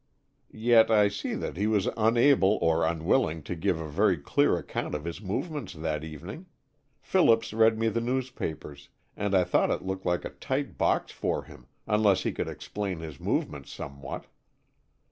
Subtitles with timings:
[0.49, 4.95] "Yet I see that he was unable or unwilling to give a very clear account
[4.95, 6.47] of his movements that evening.
[6.99, 11.43] Phillips read me the newspapers, and I thought it looked like a tight box for
[11.43, 14.25] him, unless he could explain his movements somewhat."